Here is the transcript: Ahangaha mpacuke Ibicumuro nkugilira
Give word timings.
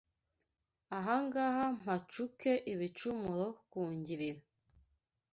Ahangaha 0.97 1.63
mpacuke 1.79 2.53
Ibicumuro 2.73 3.47
nkugilira 3.67 4.41